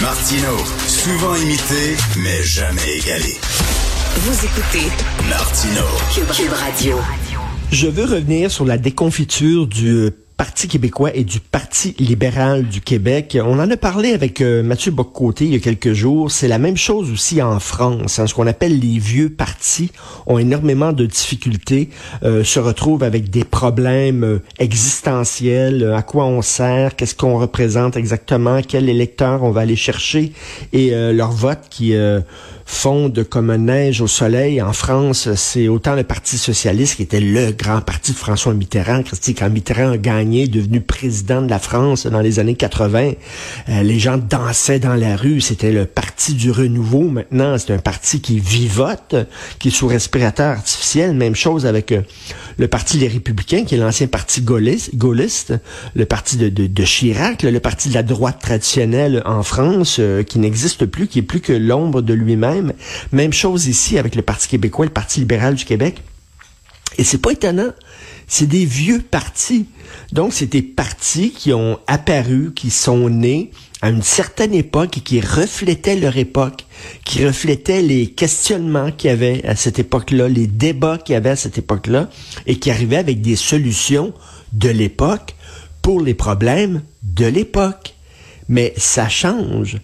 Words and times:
Martino, 0.00 0.56
souvent 0.86 1.36
imité, 1.36 1.96
mais 2.18 2.42
jamais 2.42 2.98
égalé. 2.98 3.36
Vous 4.16 4.44
écoutez 4.44 4.88
Martino. 5.28 5.84
Cube 6.12 6.52
Radio. 6.52 6.96
Je 7.70 7.86
veux 7.86 8.04
revenir 8.04 8.50
sur 8.50 8.64
la 8.64 8.78
déconfiture 8.78 9.68
du 9.68 10.10
Parti 10.38 10.68
québécois 10.68 11.10
et 11.16 11.24
du 11.24 11.40
Parti 11.40 11.96
libéral 11.98 12.68
du 12.68 12.80
Québec. 12.80 13.36
On 13.44 13.58
en 13.58 13.68
a 13.68 13.76
parlé 13.76 14.12
avec 14.12 14.40
euh, 14.40 14.62
Mathieu 14.62 14.92
Boccoté 14.92 15.46
il 15.46 15.52
y 15.52 15.56
a 15.56 15.58
quelques 15.58 15.94
jours. 15.94 16.30
C'est 16.30 16.46
la 16.46 16.58
même 16.58 16.76
chose 16.76 17.10
aussi 17.10 17.42
en 17.42 17.58
France. 17.58 18.20
Hein. 18.20 18.28
Ce 18.28 18.34
qu'on 18.34 18.46
appelle 18.46 18.78
les 18.78 19.00
vieux 19.00 19.30
partis 19.30 19.90
ont 20.28 20.38
énormément 20.38 20.92
de 20.92 21.06
difficultés, 21.06 21.90
euh, 22.22 22.44
se 22.44 22.60
retrouvent 22.60 23.02
avec 23.02 23.30
des 23.30 23.42
problèmes 23.42 24.22
euh, 24.22 24.38
existentiels. 24.60 25.92
à 25.92 26.02
quoi 26.02 26.26
on 26.26 26.40
sert, 26.40 26.94
qu'est-ce 26.94 27.16
qu'on 27.16 27.36
représente 27.36 27.96
exactement, 27.96 28.60
quel 28.62 28.88
électeur 28.88 29.42
on 29.42 29.50
va 29.50 29.62
aller 29.62 29.74
chercher 29.74 30.32
et 30.72 30.92
leur 31.12 31.32
vote 31.32 31.64
qui 31.68 31.94
fonde 32.68 33.24
comme 33.24 33.52
neige 33.56 34.02
au 34.02 34.06
soleil. 34.06 34.60
En 34.60 34.74
France, 34.74 35.34
c'est 35.34 35.68
autant 35.68 35.94
le 35.94 36.04
Parti 36.04 36.36
socialiste 36.36 36.96
qui 36.96 37.02
était 37.02 37.18
le 37.18 37.50
grand 37.50 37.80
parti 37.80 38.12
de 38.12 38.16
François 38.16 38.52
Mitterrand. 38.52 39.02
Quand 39.36 39.50
Mitterrand 39.50 39.92
a 39.92 39.96
gagné, 39.96 40.46
devenu 40.48 40.82
président 40.82 41.40
de 41.40 41.48
la 41.48 41.58
France 41.58 42.06
dans 42.06 42.20
les 42.20 42.38
années 42.38 42.54
80, 42.54 43.12
euh, 43.70 43.82
les 43.82 43.98
gens 43.98 44.18
dansaient 44.18 44.78
dans 44.78 44.94
la 44.94 45.16
rue. 45.16 45.40
C'était 45.40 45.72
le 45.72 45.86
Parti 45.86 46.34
du 46.34 46.50
renouveau. 46.50 47.08
Maintenant, 47.08 47.56
c'est 47.56 47.72
un 47.72 47.78
parti 47.78 48.20
qui 48.20 48.38
vivote, 48.38 49.16
qui 49.58 49.68
est 49.68 49.72
sous 49.72 49.88
respirateur 49.88 50.50
artificiel. 50.50 51.14
Même 51.14 51.34
chose 51.34 51.64
avec 51.64 51.90
euh, 51.90 52.02
le 52.58 52.68
Parti 52.68 52.98
des 52.98 53.08
Républicains, 53.08 53.64
qui 53.64 53.76
est 53.76 53.78
l'ancien 53.78 54.08
parti 54.08 54.42
gaulliste, 54.42 54.94
gaulliste 54.94 55.54
le 55.94 56.04
parti 56.04 56.36
de, 56.36 56.50
de, 56.50 56.66
de 56.66 56.84
Chirac, 56.84 57.42
le 57.42 57.60
parti 57.60 57.88
de 57.88 57.94
la 57.94 58.02
droite 58.02 58.40
traditionnelle 58.40 59.22
en 59.24 59.42
France, 59.42 59.96
euh, 60.00 60.22
qui 60.22 60.38
n'existe 60.38 60.84
plus, 60.84 61.08
qui 61.08 61.20
est 61.20 61.22
plus 61.22 61.40
que 61.40 61.54
l'ombre 61.54 62.02
de 62.02 62.12
lui-même 62.12 62.57
même. 62.62 63.32
chose 63.32 63.66
ici 63.66 63.98
avec 63.98 64.14
le 64.14 64.22
Parti 64.22 64.48
québécois, 64.48 64.86
le 64.86 64.92
Parti 64.92 65.20
libéral 65.20 65.54
du 65.54 65.64
Québec. 65.64 66.02
Et 66.96 67.04
c'est 67.04 67.18
pas 67.18 67.32
étonnant. 67.32 67.72
C'est 68.26 68.46
des 68.46 68.64
vieux 68.64 69.00
partis. 69.00 69.66
Donc, 70.12 70.32
c'est 70.32 70.46
des 70.46 70.62
partis 70.62 71.30
qui 71.30 71.52
ont 71.52 71.78
apparu, 71.86 72.52
qui 72.54 72.70
sont 72.70 73.08
nés 73.08 73.50
à 73.80 73.90
une 73.90 74.02
certaine 74.02 74.54
époque 74.54 74.98
et 74.98 75.00
qui 75.00 75.20
reflétaient 75.20 75.96
leur 75.96 76.16
époque, 76.16 76.66
qui 77.04 77.24
reflétaient 77.24 77.82
les 77.82 78.08
questionnements 78.08 78.90
qu'il 78.90 79.10
y 79.10 79.12
avait 79.12 79.44
à 79.46 79.54
cette 79.54 79.78
époque-là, 79.78 80.28
les 80.28 80.46
débats 80.46 80.98
qu'il 80.98 81.12
y 81.14 81.16
avait 81.16 81.30
à 81.30 81.36
cette 81.36 81.58
époque-là, 81.58 82.10
et 82.46 82.58
qui 82.58 82.70
arrivaient 82.70 82.96
avec 82.96 83.20
des 83.20 83.36
solutions 83.36 84.12
de 84.52 84.68
l'époque 84.68 85.34
pour 85.80 86.00
les 86.00 86.14
problèmes 86.14 86.82
de 87.02 87.26
l'époque. 87.26 87.94
Mais 88.48 88.74
ça 88.76 89.08
change. 89.08 89.78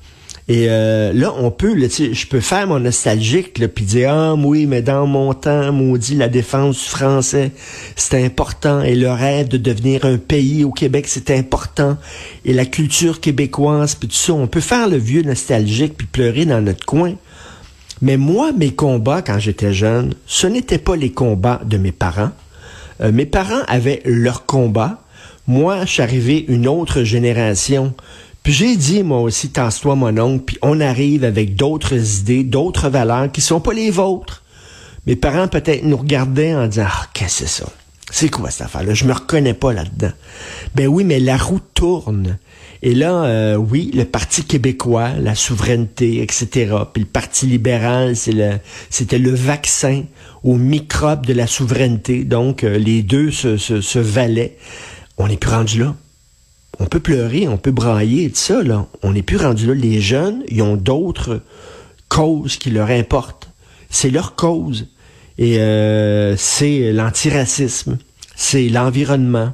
Et 0.47 0.67
euh, 0.69 1.15
là, 1.15 1.33
on 1.39 1.51
peut, 1.51 1.75
je 1.79 2.27
peux 2.27 2.41
faire 2.41 2.67
mon 2.67 2.79
nostalgique, 2.79 3.55
puis 3.55 3.85
dire, 3.85 4.13
ah 4.13 4.35
oui, 4.35 4.67
mais 4.67 4.83
dans 4.83 5.07
mon 5.07 5.33
temps, 5.33 5.73
maudit, 5.73 6.17
la 6.17 6.29
défense 6.29 6.83
du 6.83 6.89
français, 6.91 7.51
c'était 7.97 8.23
important, 8.23 8.83
et 8.83 8.95
le 8.95 9.11
rêve 9.11 9.49
de 9.49 9.57
devenir 9.57 10.05
un 10.05 10.19
pays 10.19 10.63
au 10.63 10.71
Québec, 10.71 11.09
c'était 11.09 11.37
important, 11.37 11.97
et 12.45 12.53
la 12.53 12.67
culture 12.67 13.21
québécoise, 13.21 13.95
puis 13.95 14.09
tout 14.09 14.17
ça, 14.17 14.35
on 14.35 14.47
peut 14.47 14.61
faire 14.61 14.87
le 14.87 14.99
vieux 14.99 15.23
nostalgique, 15.23 15.97
puis 15.97 16.07
pleurer 16.07 16.45
dans 16.45 16.61
notre 16.61 16.85
coin. 16.85 17.15
Mais 18.03 18.19
moi, 18.19 18.53
mes 18.53 18.75
combats, 18.75 19.23
quand 19.23 19.39
j'étais 19.39 19.73
jeune, 19.73 20.13
ce 20.27 20.47
n'étaient 20.47 20.77
pas 20.77 20.97
les 20.97 21.13
combats 21.13 21.63
de 21.65 21.79
mes 21.79 21.93
parents. 21.93 22.33
Euh, 23.01 23.13
mes 23.13 23.25
parents 23.25 23.63
avaient 23.67 24.03
leurs 24.05 24.45
combats. 24.45 25.01
Moi, 25.47 25.87
je 25.87 25.91
suis 25.91 26.03
arrivé 26.03 26.45
une 26.49 26.69
autre 26.69 27.03
génération 27.03 27.95
puis 28.45 28.53
j'ai 28.53 28.77
dit, 28.77 29.03
moi 29.03 29.21
aussi, 29.21 29.49
tasse-toi, 29.49 29.95
mon 29.95 30.19
oncle, 30.19 30.45
puis 30.45 30.59
on 30.61 30.79
arrive 30.79 31.25
avec 31.25 31.57
d'autres 31.57 32.21
idées, 32.21 32.45
d'autres 32.45 32.91
valeurs 32.91 33.33
qui 33.33 33.41
sont 33.41 33.59
pas 33.59 33.73
les 33.73 33.91
vôtres. 33.91 34.43
Mes 35.07 35.17
parents 35.17 35.49
peut-être 35.49 35.83
nous 35.83 35.97
regardaient 35.97 36.55
en 36.55 36.67
disant, 36.67 36.87
ah, 36.87 37.07
qu'est-ce 37.15 37.41
que 37.41 37.49
c'est 37.49 37.63
ça? 37.63 37.69
C'est 38.11 38.29
quoi 38.29 38.51
cette 38.51 38.67
affaire-là? 38.67 38.93
Je 38.93 39.07
me 39.07 39.15
reconnais 39.15 39.55
pas 39.55 39.73
là-dedans. 39.73 40.13
Ben 40.75 40.87
oui, 40.89 41.05
mais 41.05 41.21
la 41.21 41.39
roue 41.39 41.61
tourne. 41.73 42.37
Et 42.83 42.95
là, 42.95 43.25
euh, 43.25 43.57
oui, 43.57 43.91
le 43.95 44.05
Parti 44.05 44.45
québécois, 44.45 45.13
la 45.19 45.35
souveraineté, 45.35 46.21
etc. 46.21 46.71
Puis 46.93 47.05
le 47.05 47.09
Parti 47.09 47.47
libéral, 47.47 48.15
c'est 48.15 48.33
le, 48.33 48.59
c'était 48.91 49.19
le 49.19 49.31
vaccin 49.31 50.03
aux 50.43 50.57
microbes 50.57 51.25
de 51.25 51.33
la 51.33 51.47
souveraineté. 51.47 52.25
Donc, 52.25 52.63
euh, 52.63 52.77
les 52.77 53.03
deux 53.03 53.31
se, 53.31 53.57
se, 53.57 53.81
se 53.81 53.99
valaient. 53.99 54.59
On 55.17 55.29
n'est 55.29 55.39
plus 55.39 55.51
rendu 55.51 55.81
là 55.81 55.95
on 56.79 56.87
peut 56.87 57.01
pleurer, 57.01 57.49
on 57.49 57.57
peut 57.57 57.71
brailler, 57.71 58.31
tout 58.31 58.37
ça, 58.37 58.63
là. 58.63 58.87
On 59.03 59.13
n'est 59.13 59.23
plus 59.23 59.37
rendu 59.37 59.67
là. 59.67 59.75
Les 59.75 60.01
jeunes, 60.01 60.43
ils 60.49 60.63
ont 60.63 60.77
d'autres 60.77 61.43
causes 62.09 62.57
qui 62.57 62.71
leur 62.71 62.91
importent. 62.91 63.49
C'est 63.91 64.11
leur 64.11 64.35
cause. 64.35 64.87
Et 65.39 65.59
euh, 65.59 66.37
c'est 66.37 66.93
l'antiracisme, 66.93 67.99
c'est 68.37 68.69
l'environnement, 68.69 69.53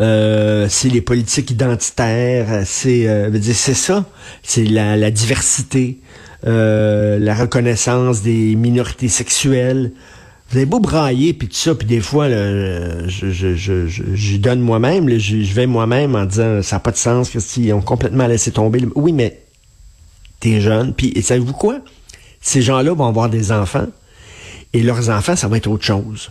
euh, 0.00 0.66
c'est 0.68 0.88
les 0.88 1.00
politiques 1.00 1.52
identitaires, 1.52 2.62
c'est 2.64 3.06
euh, 3.06 3.30
c'est 3.40 3.74
ça, 3.74 4.04
c'est 4.42 4.64
la, 4.64 5.10
diversité, 5.12 6.00
la 6.42 7.34
reconnaissance 7.36 8.22
des 8.22 8.56
minorités 8.56 9.08
sexuelles, 9.08 9.92
vous 10.52 10.58
avez 10.58 10.66
beau 10.66 10.80
brailler, 10.80 11.32
puis 11.32 11.48
tout 11.48 11.56
ça, 11.56 11.74
puis 11.74 11.86
des 11.86 12.00
fois, 12.02 12.28
je, 12.28 13.06
donne 14.36 14.60
moi-même, 14.60 15.08
je, 15.18 15.54
vais 15.54 15.66
moi-même 15.66 16.14
en 16.14 16.26
disant, 16.26 16.60
ça 16.60 16.76
n'a 16.76 16.80
pas 16.80 16.90
de 16.90 16.98
sens, 16.98 17.30
qu'ils 17.30 17.72
ont 17.72 17.80
complètement 17.80 18.26
laissé 18.26 18.50
tomber. 18.52 18.86
Oui, 18.94 19.14
mais 19.14 19.40
t'es 20.40 20.60
jeune, 20.60 20.92
puis 20.92 21.14
savez-vous 21.22 21.54
quoi? 21.54 21.78
Ces 22.42 22.60
gens-là 22.60 22.92
vont 22.92 23.06
avoir 23.06 23.30
des 23.30 23.50
enfants, 23.50 23.86
et 24.74 24.82
leurs 24.82 25.08
enfants, 25.08 25.36
ça 25.36 25.48
va 25.48 25.56
être 25.56 25.68
autre 25.68 25.84
chose. 25.84 26.30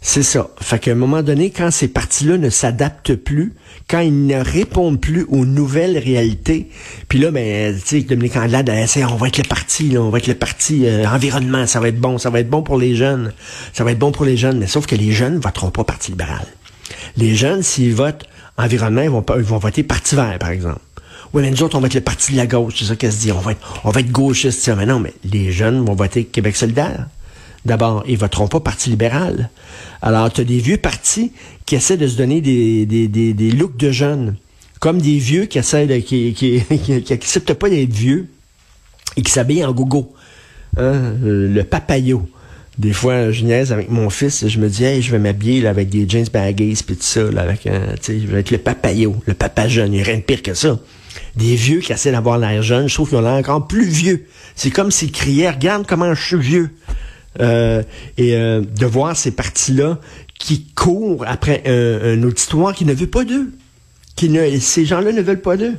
C'est 0.00 0.22
ça. 0.22 0.48
Fait 0.60 0.78
qu'à 0.78 0.92
un 0.92 0.94
moment 0.94 1.22
donné, 1.22 1.50
quand 1.50 1.70
ces 1.72 1.88
partis-là 1.88 2.38
ne 2.38 2.50
s'adaptent 2.50 3.16
plus, 3.16 3.54
quand 3.88 3.98
ils 3.98 4.26
ne 4.26 4.36
répondent 4.36 5.00
plus 5.00 5.24
aux 5.28 5.44
nouvelles 5.44 5.98
réalités, 5.98 6.68
puis 7.08 7.18
là, 7.18 7.30
ben, 7.32 7.74
tu 7.74 7.80
sais, 7.84 8.00
Dominique 8.02 8.36
Anglade, 8.36 8.70
on 8.70 9.16
va 9.16 9.28
être 9.28 9.38
le 9.38 9.48
parti, 9.48 9.96
on 9.98 10.10
va 10.10 10.18
être 10.18 10.28
le 10.28 10.34
parti 10.34 10.86
euh, 10.86 11.04
environnement, 11.06 11.66
ça 11.66 11.80
va 11.80 11.88
être 11.88 11.98
bon, 11.98 12.16
ça 12.18 12.30
va 12.30 12.40
être 12.40 12.50
bon 12.50 12.62
pour 12.62 12.78
les 12.78 12.94
jeunes, 12.94 13.32
ça 13.72 13.82
va 13.82 13.90
être 13.90 13.98
bon 13.98 14.12
pour 14.12 14.24
les 14.24 14.36
jeunes, 14.36 14.58
mais 14.58 14.68
sauf 14.68 14.86
que 14.86 14.94
les 14.94 15.10
jeunes 15.10 15.34
ne 15.34 15.40
voteront 15.40 15.70
pas 15.70 15.84
Parti 15.84 16.12
libéral. 16.12 16.46
Les 17.16 17.34
jeunes, 17.34 17.62
s'ils 17.62 17.94
votent 17.94 18.24
environnement, 18.56 19.02
ils 19.02 19.10
vont, 19.10 19.22
pas, 19.22 19.36
ils 19.36 19.42
vont 19.42 19.58
voter 19.58 19.82
Parti 19.82 20.14
vert, 20.14 20.38
par 20.38 20.50
exemple. 20.50 20.80
Oui, 21.34 21.42
mais 21.42 21.50
nous 21.50 21.62
autres, 21.62 21.76
on 21.76 21.80
va 21.80 21.88
être 21.88 21.94
le 21.94 22.00
parti 22.00 22.32
de 22.32 22.36
la 22.38 22.46
gauche, 22.46 22.74
c'est 22.78 22.84
ça 22.86 22.96
qu'elle 22.96 23.12
se 23.12 23.18
dit. 23.18 23.32
On 23.32 23.40
va 23.40 23.52
être, 23.52 23.80
on 23.84 23.90
va 23.90 24.00
être 24.00 24.10
gauchiste, 24.10 24.70
mais 24.76 24.86
non, 24.86 24.98
mais 24.98 25.12
les 25.24 25.52
jeunes 25.52 25.84
vont 25.84 25.94
voter 25.94 26.24
Québec 26.24 26.56
solidaire. 26.56 27.06
D'abord, 27.68 28.02
ils 28.08 28.16
voteront 28.16 28.48
pas 28.48 28.60
Parti 28.60 28.88
libéral. 28.88 29.50
Alors, 30.00 30.32
tu 30.32 30.40
as 30.40 30.44
des 30.44 30.58
vieux 30.58 30.78
partis 30.78 31.32
qui 31.66 31.76
essaient 31.76 31.98
de 31.98 32.06
se 32.06 32.16
donner 32.16 32.40
des, 32.40 33.50
looks 33.52 33.76
de 33.76 33.90
jeunes, 33.90 34.36
comme 34.80 35.00
des 35.00 35.18
vieux 35.18 35.44
qui 35.44 35.58
essaient 35.58 36.02
qui, 36.06 36.32
qui, 36.32 37.12
acceptent 37.12 37.52
pas 37.52 37.68
d'être 37.68 37.92
vieux 37.92 38.26
et 39.16 39.22
qui 39.22 39.30
s'habillent 39.30 39.66
en 39.66 39.72
gogo. 39.72 40.14
Hein? 40.78 41.12
Le 41.22 41.62
papayo. 41.62 42.26
Des 42.78 42.92
fois, 42.92 43.32
je 43.32 43.44
niaise 43.44 43.72
avec 43.72 43.90
mon 43.90 44.08
fils, 44.08 44.46
je 44.46 44.58
me 44.60 44.68
dis, 44.68 44.84
hey, 44.84 45.02
je 45.02 45.10
vais 45.10 45.18
m'habiller 45.18 45.66
avec 45.66 45.88
des 45.88 46.08
jeans 46.08 46.28
baggies 46.32 46.80
puis 46.86 46.96
tout 46.96 47.02
ça, 47.02 47.22
avec 47.36 47.66
un, 47.66 47.80
je 48.06 48.12
vais 48.12 48.40
être 48.40 48.52
le 48.52 48.58
papayo, 48.58 49.16
le 49.26 49.34
papa 49.34 49.66
jeune, 49.66 49.92
il 49.92 49.96
n'y 49.96 50.02
a 50.02 50.04
rien 50.04 50.18
de 50.18 50.22
pire 50.22 50.42
que 50.42 50.54
ça. 50.54 50.78
Des 51.34 51.56
vieux 51.56 51.80
qui 51.80 51.92
essaient 51.92 52.12
d'avoir 52.12 52.38
l'air 52.38 52.62
jeune, 52.62 52.88
je 52.88 52.94
trouve 52.94 53.08
qu'ils 53.08 53.18
ont 53.18 53.22
l'air 53.22 53.32
encore 53.32 53.66
plus 53.66 53.84
vieux. 53.84 54.26
C'est 54.54 54.70
comme 54.70 54.92
s'ils 54.92 55.10
criaient, 55.10 55.50
regarde 55.50 55.86
comment 55.88 56.14
je 56.14 56.24
suis 56.24 56.38
vieux. 56.38 56.70
Euh, 57.40 57.82
et 58.16 58.34
euh, 58.34 58.60
de 58.60 58.86
voir 58.86 59.16
ces 59.16 59.30
partis-là 59.30 59.98
qui 60.38 60.66
courent 60.74 61.24
après 61.26 61.62
un, 61.66 62.22
auditoire 62.22 62.74
qui 62.74 62.84
ne 62.84 62.92
veut 62.92 63.06
pas 63.06 63.24
d'eux. 63.24 63.52
Qui 64.16 64.28
ne, 64.28 64.58
ces 64.58 64.84
gens-là 64.84 65.12
ne 65.12 65.22
veulent 65.22 65.40
pas 65.40 65.56
d'eux. 65.56 65.74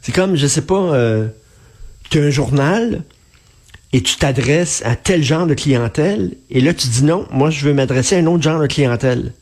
C'est 0.00 0.12
comme, 0.12 0.36
je 0.36 0.46
sais 0.46 0.62
pas, 0.62 0.94
euh, 0.94 1.28
tu 2.10 2.18
as 2.18 2.22
un 2.22 2.30
journal 2.30 3.02
et 3.92 4.00
tu 4.02 4.16
t'adresses 4.16 4.82
à 4.84 4.96
tel 4.96 5.22
genre 5.22 5.46
de 5.46 5.54
clientèle, 5.54 6.32
et 6.50 6.60
là 6.60 6.72
tu 6.72 6.88
dis 6.88 7.04
non, 7.04 7.26
moi 7.30 7.50
je 7.50 7.66
veux 7.66 7.74
m'adresser 7.74 8.16
à 8.16 8.18
un 8.20 8.26
autre 8.26 8.42
genre 8.42 8.60
de 8.60 8.66
clientèle. 8.66 9.32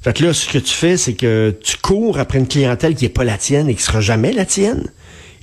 Fait 0.00 0.12
que 0.12 0.22
là, 0.22 0.34
ce 0.34 0.46
que 0.46 0.58
tu 0.58 0.74
fais, 0.74 0.98
c'est 0.98 1.14
que 1.14 1.56
tu 1.62 1.78
cours 1.78 2.18
après 2.18 2.38
une 2.38 2.46
clientèle 2.46 2.94
qui 2.94 3.04
n'est 3.04 3.10
pas 3.10 3.24
la 3.24 3.38
tienne 3.38 3.70
et 3.70 3.74
qui 3.74 3.82
sera 3.82 4.02
jamais 4.02 4.32
la 4.32 4.44
tienne 4.44 4.84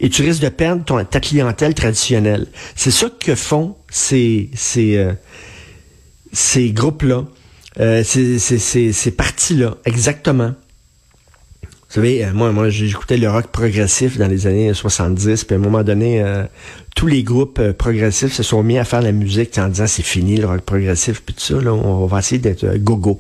et 0.02 0.10
tu 0.10 0.24
risques 0.24 0.42
de 0.42 0.50
perdre 0.50 0.84
ton, 0.84 1.04
ta 1.06 1.20
clientèle 1.20 1.76
traditionnelle. 1.76 2.48
C'est 2.76 2.92
ça 2.92 3.08
que 3.10 3.36
font 3.36 3.78
ces, 3.90 4.50
ces, 4.54 4.98
euh, 4.98 5.14
ces 6.34 6.72
groupes-là, 6.72 7.24
euh, 7.80 8.04
ces, 8.04 8.40
ces, 8.40 8.58
ces, 8.58 8.92
ces 8.92 9.12
partis-là, 9.12 9.78
exactement. 9.86 10.56
Vous 11.92 11.96
savez, 11.96 12.24
euh, 12.24 12.32
moi, 12.34 12.54
moi 12.54 12.70
j'écoutais 12.70 13.18
le 13.18 13.30
rock 13.30 13.48
progressif 13.48 14.18
dans 14.18 14.30
les 14.30 14.48
années 14.48 14.74
70, 14.74 15.44
puis 15.44 15.56
à 15.56 15.60
un 15.60 15.62
moment 15.62 15.84
donné, 15.84 16.24
euh, 16.24 16.46
tous 16.96 17.06
les 17.06 17.22
groupes 17.22 17.60
euh, 17.60 17.74
progressifs 17.74 18.32
se 18.32 18.44
sont 18.44 18.64
mis 18.64 18.78
à 18.78 18.86
faire 18.86 19.02
la 19.02 19.12
musique 19.12 19.58
en 19.58 19.68
disant 19.68 19.88
c'est 19.88 20.02
fini 20.02 20.38
le 20.38 20.48
rock 20.48 20.62
progressif, 20.62 21.22
puis 21.22 21.36
tout 21.36 21.42
ça, 21.42 21.62
là, 21.62 21.74
on 21.74 22.06
va 22.06 22.20
essayer 22.20 22.40
d'être 22.40 22.78
go-go. 22.78 23.20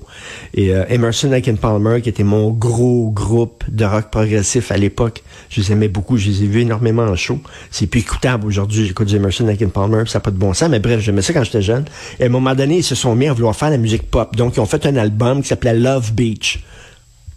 Et 0.53 0.69
Emerson, 0.87 1.29
Lake 1.29 1.53
Palmer, 1.59 1.99
qui 2.01 2.07
était 2.07 2.23
mon 2.23 2.49
gros 2.49 3.11
groupe 3.11 3.65
de 3.67 3.83
rock 3.83 4.09
progressif 4.09 4.71
à 4.71 4.77
l'époque, 4.77 5.21
je 5.49 5.59
les 5.59 5.73
aimais 5.73 5.89
beaucoup, 5.89 6.15
je 6.15 6.29
les 6.29 6.45
ai 6.45 6.47
vus 6.47 6.61
énormément 6.61 7.03
en 7.03 7.17
show. 7.17 7.39
C'est 7.71 7.87
plus 7.87 7.99
écoutable 7.99 8.47
aujourd'hui, 8.47 8.85
j'écoute 8.85 9.11
Emerson, 9.11 9.45
Lake 9.45 9.67
Palmer, 9.67 10.03
ça 10.07 10.19
n'a 10.19 10.21
pas 10.21 10.31
de 10.31 10.37
bon 10.37 10.53
sens, 10.53 10.69
mais 10.69 10.79
bref, 10.79 11.01
j'aimais 11.01 11.23
ça 11.23 11.33
quand 11.33 11.43
j'étais 11.43 11.61
jeune. 11.61 11.83
Et 12.21 12.23
à 12.23 12.25
un 12.27 12.29
moment 12.29 12.55
donné, 12.55 12.77
ils 12.77 12.83
se 12.83 12.95
sont 12.95 13.15
mis 13.15 13.27
à 13.27 13.33
vouloir 13.33 13.53
faire 13.53 13.69
la 13.69 13.77
musique 13.77 14.09
pop, 14.09 14.33
donc 14.37 14.55
ils 14.55 14.61
ont 14.61 14.65
fait 14.65 14.85
un 14.85 14.95
album 14.95 15.41
qui 15.41 15.49
s'appelait 15.49 15.73
Love 15.73 16.13
Beach 16.13 16.63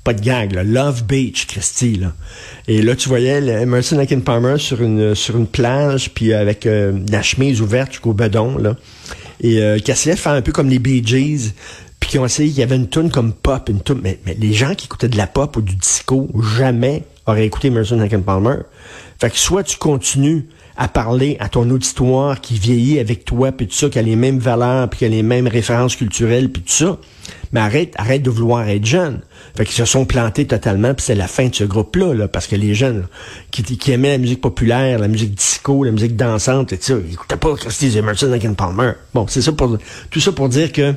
pas 0.05 0.13
de 0.13 0.21
gag, 0.21 0.53
là. 0.53 0.63
Love 0.63 1.05
Beach, 1.05 1.47
Christy, 1.47 1.97
là. 1.97 2.13
Et 2.69 2.83
là, 2.83 2.95
tu 2.95 3.09
voyais 3.09 3.39
Emerson 3.63 3.97
Lake 3.97 4.23
Palmer 4.23 4.59
sur 4.59 4.83
une, 4.83 5.15
sur 5.15 5.37
une 5.37 5.47
plage, 5.47 6.11
puis 6.11 6.35
avec 6.35 6.67
euh, 6.67 6.93
la 7.11 7.23
chemise 7.23 7.63
ouverte 7.63 7.93
jusqu'au 7.93 8.13
bedon, 8.13 8.59
là. 8.59 8.77
Et 9.41 9.63
euh, 9.63 9.79
qui 9.79 9.91
essayait 9.91 10.15
de 10.15 10.21
faire 10.21 10.33
un 10.33 10.43
peu 10.43 10.53
comme 10.53 10.69
les 10.69 10.79
Bee 10.79 11.05
Gees, 11.05 11.55
puis 11.99 12.11
qui 12.11 12.19
ont 12.19 12.27
essayé, 12.27 12.51
il 12.51 12.55
y 12.55 12.63
avait 12.63 12.77
une 12.77 12.89
tune 12.89 13.11
comme 13.11 13.33
pop, 13.33 13.69
une 13.71 13.81
tune, 13.81 14.01
mais, 14.03 14.19
les 14.39 14.53
gens 14.53 14.75
qui 14.75 14.87
écoutaient 14.87 15.09
de 15.09 15.17
la 15.17 15.27
pop 15.27 15.57
ou 15.57 15.63
du 15.63 15.75
disco, 15.75 16.29
jamais 16.57 17.05
auraient 17.27 17.47
écouté 17.47 17.69
Emerson 17.69 18.07
Palmer. 18.25 18.57
Fait 19.19 19.31
que 19.31 19.39
soit 19.39 19.63
tu 19.63 19.79
continues 19.79 20.47
à 20.77 20.89
parler 20.89 21.37
à 21.41 21.49
ton 21.49 21.69
auditoire 21.71 22.41
qui 22.41 22.59
vieillit 22.59 22.99
avec 22.99 23.25
toi, 23.25 23.53
puis 23.53 23.69
tout 23.69 23.75
ça, 23.75 23.89
qui 23.89 23.99
a 23.99 24.03
les 24.03 24.17
mêmes 24.17 24.39
valeurs, 24.39 24.89
puis 24.91 24.99
qui 24.99 25.05
a 25.05 25.09
les 25.09 25.23
mêmes 25.23 25.47
références 25.47 25.95
culturelles, 25.95 26.51
puis 26.51 26.63
tout 26.63 26.73
ça. 26.73 26.99
Mais 27.53 27.61
arrête, 27.61 27.95
arrête 27.97 28.23
de 28.23 28.31
vouloir 28.31 28.69
être 28.69 28.85
jeune. 28.85 29.21
Fait 29.57 29.65
qu'ils 29.65 29.77
se 29.77 29.85
sont 29.85 30.05
plantés 30.05 30.47
totalement, 30.47 30.93
puis 30.95 31.05
c'est 31.07 31.15
la 31.15 31.29
fin 31.29 31.47
de 31.47 31.55
ce 31.55 31.63
groupe-là, 31.63 32.13
là, 32.13 32.27
parce 32.27 32.49
que 32.49 32.57
les 32.57 32.75
jeunes 32.75 33.07
qui, 33.53 33.63
qui 33.63 33.93
aimaient 33.93 34.11
la 34.11 34.19
musique 34.19 34.41
populaire, 34.41 34.99
la 34.99 35.07
musique 35.07 35.35
disco, 35.35 35.85
la 35.85 35.93
musique 35.93 36.17
dansante, 36.17 36.73
et 36.73 36.79
tout 36.79 36.85
ça, 36.85 36.95
ils 37.07 37.13
écoutaient 37.13 37.37
pas 37.37 37.55
Christy 37.55 37.97
Emerson 37.97 38.37
and 38.45 38.55
Palmer. 38.55 38.93
Bon, 39.15 39.27
c'est 39.29 39.43
ça 39.43 39.53
pour 39.53 39.79
tout 40.11 40.21
ça 40.21 40.33
pour 40.33 40.49
dire 40.49 40.73
que 40.73 40.93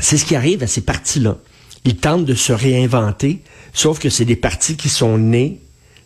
c'est 0.00 0.16
ce 0.16 0.24
qui 0.24 0.34
arrive 0.34 0.64
à 0.64 0.66
ces 0.66 0.80
partis-là. 0.80 1.36
Ils 1.84 1.96
tentent 1.96 2.24
de 2.24 2.34
se 2.34 2.52
réinventer, 2.52 3.42
sauf 3.72 4.00
que 4.00 4.10
c'est 4.10 4.24
des 4.24 4.36
partis 4.36 4.76
qui 4.76 4.88
sont 4.88 5.16
nés 5.16 5.60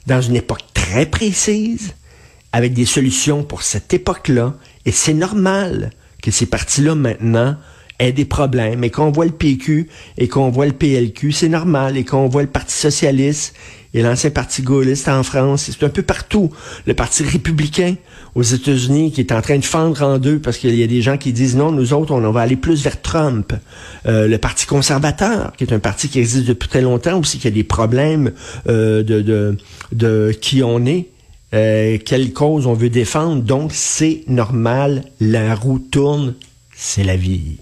dans 0.07 0.21
une 0.21 0.37
époque 0.37 0.61
très 0.75 1.07
précise, 1.07 1.95
avec 2.55 2.73
des 2.73 2.85
solutions 2.85 3.43
pour 3.43 3.63
cette 3.63 3.93
époque-là, 3.93 4.55
et 4.87 4.93
c'est 4.93 5.13
normal 5.13 5.91
que 6.23 6.31
ces 6.31 6.47
partis-là 6.47 6.95
maintenant 6.95 7.57
aient 7.99 8.13
des 8.13 8.25
problèmes, 8.25 8.85
et 8.85 8.91
qu'on 8.91 9.11
voit 9.11 9.25
le 9.25 9.33
PQ 9.33 9.89
et 10.19 10.29
qu'on 10.29 10.51
voit 10.51 10.67
le 10.67 10.73
PLQ, 10.73 11.33
c'est 11.33 11.49
normal, 11.49 11.97
et 11.97 12.05
qu'on 12.05 12.29
voit 12.29 12.43
le 12.43 12.49
Parti 12.49 12.77
socialiste 12.77 13.57
et 13.93 14.03
l'ancien 14.03 14.31
Parti 14.31 14.63
gaulliste 14.63 15.09
en 15.09 15.25
France, 15.25 15.69
c'est 15.73 15.85
un 15.85 15.89
peu 15.89 16.03
partout. 16.03 16.49
Le 16.87 16.95
Parti 16.95 17.25
républicain 17.25 17.97
aux 18.37 18.43
États-Unis 18.43 19.11
qui 19.11 19.21
est 19.21 19.33
en 19.33 19.43
train 19.43 19.59
de 19.59 19.65
fendre 19.65 20.01
en 20.03 20.19
deux 20.19 20.39
parce 20.39 20.59
qu'il 20.59 20.77
y 20.77 20.85
a 20.85 20.87
des 20.87 21.03
gens 21.03 21.17
qui 21.17 21.33
disent 21.33 21.57
non, 21.57 21.73
nous 21.73 21.93
autres, 21.93 22.13
on, 22.13 22.31
va 22.31 22.41
aller 22.41 22.57
plus 22.57 22.85
vers 22.85 23.03
Trump. 23.03 23.53
Euh, 24.07 24.29
le 24.29 24.39
Parti 24.39 24.67
conservateur, 24.67 25.53
qui 25.57 25.65
est 25.65 25.73
un 25.73 25.81
parti 25.81 26.09
qui 26.09 26.21
existe 26.21 26.47
depuis 26.47 26.69
très 26.69 26.83
longtemps 26.83 27.19
aussi, 27.19 27.41
qui 27.41 27.49
a 27.49 27.51
des 27.51 27.65
problèmes 27.65 28.31
euh, 28.69 29.03
de, 29.93 30.33
qui 30.41 30.63
on 30.63 30.87
est. 30.87 31.09
Euh, 31.55 31.99
quelle 32.05 32.33
cause 32.33 32.67
on 32.67 32.73
veut 32.73 32.91
défendre? 32.91 33.43
Donc, 33.43 33.71
c'est 33.73 34.25
normal, 34.27 35.05
la 35.21 35.55
roue 35.55 35.79
tourne, 35.79 36.35
c'est 36.75 37.05
la 37.05 37.17
vie. 37.17 37.59